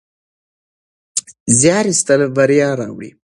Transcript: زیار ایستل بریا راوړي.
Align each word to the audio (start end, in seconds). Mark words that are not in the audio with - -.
زیار 1.59 1.85
ایستل 1.91 2.21
بریا 2.35 2.69
راوړي. 2.79 3.09